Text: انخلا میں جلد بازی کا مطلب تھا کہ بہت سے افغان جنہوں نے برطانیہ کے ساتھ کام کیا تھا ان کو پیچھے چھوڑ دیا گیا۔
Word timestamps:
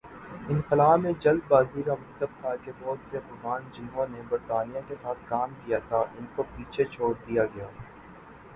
انخلا 0.49 0.95
میں 0.95 1.11
جلد 1.19 1.41
بازی 1.47 1.81
کا 1.83 1.93
مطلب 1.95 2.29
تھا 2.39 2.55
کہ 2.55 2.71
بہت 2.79 3.07
سے 3.07 3.17
افغان 3.17 3.69
جنہوں 3.73 4.07
نے 4.09 4.21
برطانیہ 4.29 4.79
کے 4.87 4.95
ساتھ 5.01 5.19
کام 5.25 5.53
کیا 5.65 5.79
تھا 5.87 5.99
ان 5.99 6.25
کو 6.35 6.43
پیچھے 6.55 6.83
چھوڑ 6.91 7.13
دیا 7.27 7.45
گیا۔ 7.55 7.67